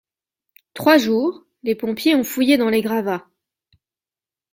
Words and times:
Trois 0.73 0.97
jours, 0.97 1.45
les 1.61 1.75
pompiers 1.75 2.15
ont 2.15 2.23
fouillé 2.23 2.57
dans 2.57 2.69
les 2.69 2.81
gravats 2.81 3.27